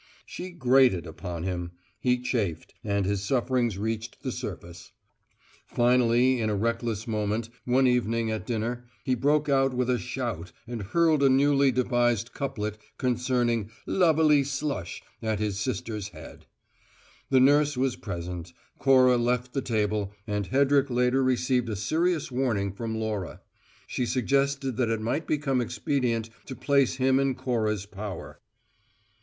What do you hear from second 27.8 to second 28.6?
power.